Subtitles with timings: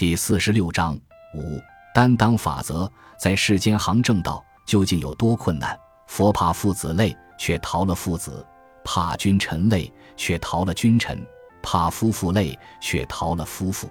[0.00, 0.98] 第四十六章
[1.34, 1.60] 五
[1.94, 5.78] 担当法则，在世间行正道究竟有多困难？
[6.06, 8.42] 佛怕父子累，却逃了父子；
[8.82, 11.18] 怕君臣累，却逃了君臣；
[11.60, 13.90] 怕夫妇累，却逃了夫妇。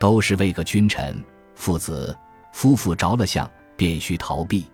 [0.00, 1.24] 都是为个君臣、
[1.54, 2.18] 父子、
[2.52, 4.66] 夫妇着了相，便须逃避。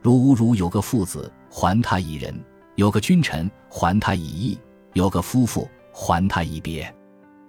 [0.00, 2.32] 如如有个父子，还他一人；
[2.76, 4.58] 有个君臣，还他一义；
[4.94, 6.90] 有个夫妇，还他一别。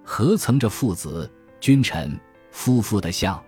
[0.04, 2.14] 何曾这父子、君臣？
[2.58, 3.40] 夫妇的相，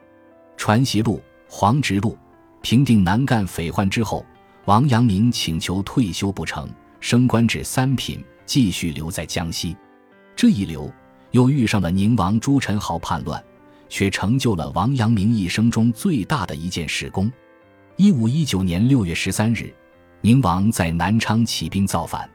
[0.57, 2.17] 传习录，黄直录，
[2.63, 4.25] 平定南赣匪患之后，
[4.67, 6.71] 王阳明请求退休不成，
[7.01, 9.77] 升官至三品，继续留在江西。
[10.37, 10.89] 这一留，
[11.33, 13.43] 又遇上了宁王朱宸濠叛乱，
[13.89, 17.31] 却成就了王阳明一生中最大的一件事功。
[17.97, 19.75] 一五一九年六月十三日，
[20.21, 22.31] 宁王在南昌起兵造反，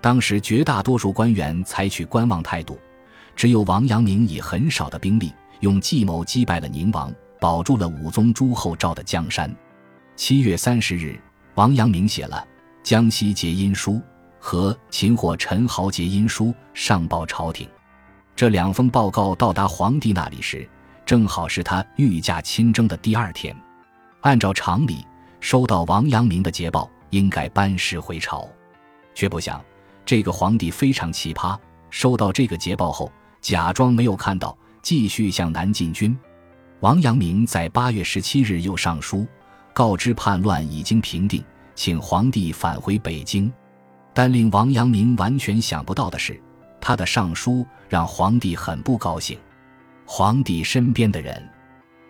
[0.00, 2.76] 当时绝大多数官员采取观望态度，
[3.36, 5.32] 只有王阳明以很少的兵力。
[5.60, 9.54] 用计谋击败了宁王，保住了武宗朱厚照的江山。
[10.16, 11.20] 七月三十日，
[11.54, 12.36] 王阳明写了
[12.88, 13.92] 《江西结阴书》
[14.38, 17.68] 和《擒获陈豪结阴书》上报朝廷。
[18.36, 20.68] 这两封报告到达皇帝那里时，
[21.04, 23.56] 正好是他御驾亲征的第二天。
[24.20, 25.04] 按照常理，
[25.40, 28.48] 收到王阳明的捷报，应该班师回朝，
[29.14, 29.60] 却不想
[30.04, 31.58] 这个皇帝非常奇葩，
[31.90, 34.56] 收到这个捷报后，假装没有看到。
[34.82, 36.16] 继续向南进军。
[36.80, 39.26] 王阳明在八月十七日又上书，
[39.72, 43.52] 告知叛乱已经平定，请皇帝返回北京。
[44.14, 46.40] 但令王阳明完全想不到的是，
[46.80, 49.38] 他的上书让皇帝很不高兴。
[50.04, 51.48] 皇帝身边的人，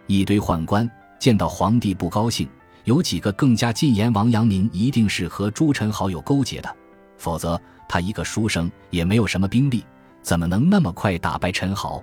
[0.06, 2.48] 一堆宦官见到皇帝不高兴，
[2.84, 6.76] 有几个更加进言：王阳明一定是和朱宸濠有勾结的，
[7.16, 9.84] 否则他一个书生也没有什么兵力，
[10.22, 12.02] 怎么能那么快打败陈豪？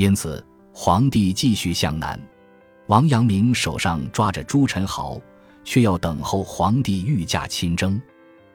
[0.00, 2.18] 因此，皇帝继续向南。
[2.86, 5.20] 王阳明手上抓着朱宸濠，
[5.62, 8.00] 却要等候皇帝御驾亲征。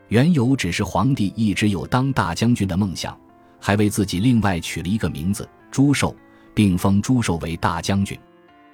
[0.08, 3.16] 缘由只是皇帝一直有当大将军的梦想，
[3.60, 6.16] 还为自己另外取了一个名字朱寿，
[6.56, 8.20] 并封朱寿为大将军。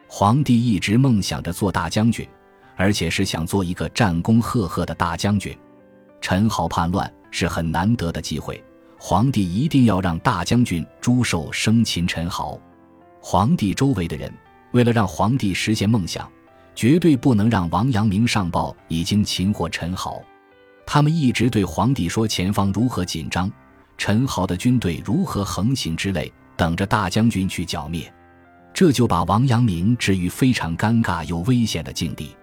[0.07, 2.25] 皇帝一直梦想着做大将军，
[2.77, 5.53] 而且是想做一个战功赫赫的大将军。
[6.21, 8.63] 陈豪叛乱是很难得的机会。
[9.03, 12.55] 皇帝一定要让大将军朱寿生擒陈豪。
[13.19, 14.31] 皇帝周围的人
[14.73, 16.31] 为了让皇帝实现梦想，
[16.75, 20.21] 绝对不能让王阳明上报已经擒获陈豪。
[20.85, 23.51] 他们一直对皇帝说前方如何紧张，
[23.97, 28.13] 陈豪的军队如何横行之类，等着大将军去剿灭。
[28.71, 32.37] 这就把王阳明置于非常尴尬又危险的境地。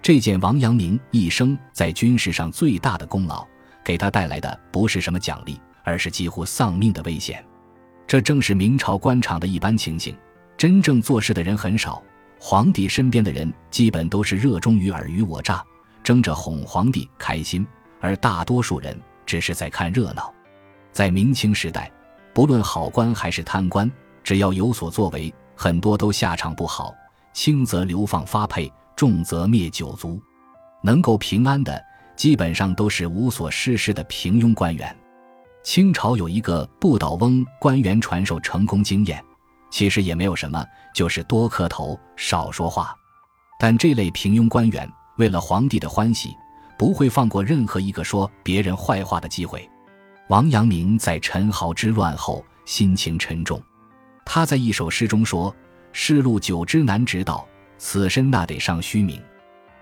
[0.00, 3.44] 这件王阳明一生在军事上最大的功劳，
[3.84, 5.60] 给他带来的不是什么奖励。
[5.86, 7.42] 而是几乎丧命的危险，
[8.08, 10.14] 这正是明朝官场的一般情形。
[10.58, 12.02] 真正做事的人很少，
[12.40, 15.64] 皇帝身边的人基本都是热衷于尔虞我诈，
[16.02, 17.64] 争着哄皇帝开心，
[18.00, 20.34] 而大多数人只是在看热闹。
[20.90, 21.88] 在明清时代，
[22.34, 23.88] 不论好官还是贪官，
[24.24, 26.92] 只要有所作为，很多都下场不好，
[27.32, 30.20] 轻则流放发配，重则灭九族。
[30.82, 31.80] 能够平安的，
[32.16, 34.96] 基本上都是无所事事的平庸官员。
[35.66, 39.22] 清朝有一个不倒翁官员传授成功经验，
[39.68, 42.96] 其实也没有什么，就是多磕头，少说话。
[43.58, 44.88] 但这类平庸官员
[45.18, 46.30] 为了皇帝的欢喜，
[46.78, 49.68] 不会放过任何一个说别人坏话的机会。
[50.28, 53.60] 王阳明在陈豪之乱后心情沉重，
[54.24, 55.52] 他在一首诗中说
[55.90, 57.44] ：“世路久之难直道，
[57.76, 59.20] 此身那得上虚名。”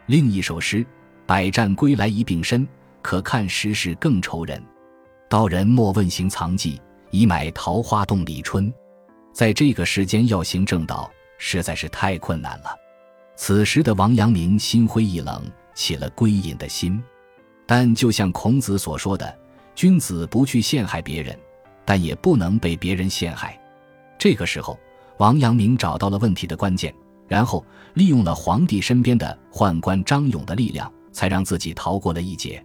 [0.09, 0.85] 另一首诗
[1.27, 2.67] ：“百战归来一病身，
[3.03, 4.61] 可看时事更愁人。”
[5.35, 6.81] 道人莫问行藏迹，
[7.11, 8.73] 已买桃花洞李春。
[9.33, 12.67] 在这个时间要行正道，实在是太困难了。
[13.35, 15.43] 此时的王阳明心灰意冷，
[15.75, 17.03] 起了归隐的心。
[17.67, 19.37] 但就像孔子所说的
[19.75, 21.37] ：“君子不去陷害别人，
[21.85, 23.61] 但也不能被别人陷害。”
[24.17, 24.79] 这个时候，
[25.19, 26.95] 王阳明找到了问题的关键，
[27.27, 32.65] 然后利用了皇帝身边的宦官张勇的力量，才让自己逃过了一劫。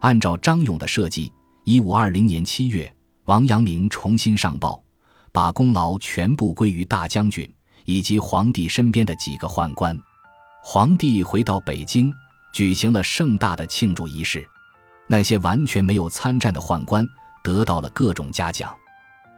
[0.00, 1.32] 按照张勇的设计。
[1.70, 2.92] 一五二零年七月，
[3.26, 4.82] 王阳明重新上报，
[5.30, 7.48] 把功劳全部归于大将军
[7.84, 9.96] 以及皇帝身边的几个宦官。
[10.64, 12.12] 皇帝回到北京，
[12.52, 14.44] 举行了盛大的庆祝仪式。
[15.06, 17.06] 那些完全没有参战的宦官
[17.40, 18.76] 得到了各种嘉奖，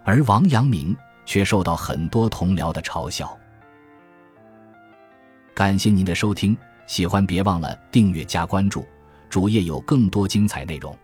[0.03, 0.97] 而王阳明
[1.27, 3.39] 却受到很多同僚的嘲笑。
[5.53, 6.57] 感谢您的收听，
[6.87, 8.87] 喜欢别忘了订阅加关注，
[9.29, 10.97] 主页有更多精彩内容。